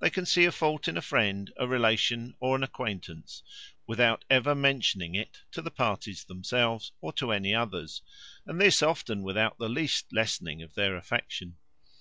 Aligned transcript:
They 0.00 0.10
can 0.10 0.26
see 0.26 0.44
a 0.44 0.50
fault 0.50 0.88
in 0.88 0.96
a 0.96 1.00
friend, 1.00 1.52
a 1.56 1.68
relation, 1.68 2.34
or 2.40 2.56
an 2.56 2.64
acquaintance, 2.64 3.44
without 3.86 4.24
ever 4.28 4.52
mentioning 4.52 5.14
it 5.14 5.42
to 5.52 5.62
the 5.62 5.70
parties 5.70 6.24
themselves, 6.24 6.90
or 7.00 7.12
to 7.12 7.30
any 7.30 7.54
others; 7.54 8.02
and 8.44 8.60
this 8.60 8.82
often 8.82 9.22
without 9.22 9.56
lessening 10.10 10.68
their 10.74 10.96
affection. 10.96 11.58